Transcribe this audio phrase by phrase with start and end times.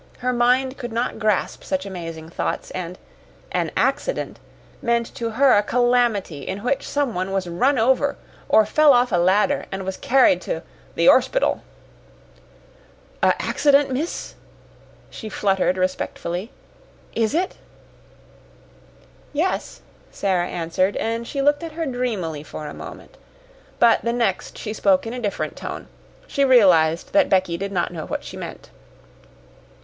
[0.17, 2.97] Her mind could not grasp such amazing thoughts, and
[3.51, 4.39] "an accident"
[4.81, 8.17] meant to her a calamity in which some one was run over
[8.49, 10.63] or fell off a ladder and was carried to
[10.95, 11.61] "the 'orspital."
[13.21, 14.33] "A' accident, miss,"
[15.11, 16.49] she fluttered respectfully.
[17.13, 17.57] "Is it?"
[19.33, 23.19] "Yes," Sara answered, and she looked at her dreamily for a moment.
[23.77, 25.89] But the next she spoke in a different tone.
[26.25, 28.71] She realized that Becky did not know what she meant.